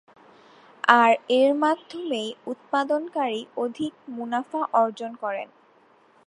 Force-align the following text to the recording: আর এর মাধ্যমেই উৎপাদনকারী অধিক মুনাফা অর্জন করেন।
আর 0.97 1.11
এর 1.39 1.51
মাধ্যমেই 1.55 2.29
উৎপাদনকারী 2.47 3.41
অধিক 3.57 3.93
মুনাফা 4.07 4.61
অর্জন 4.73 5.11
করেন। 5.15 5.47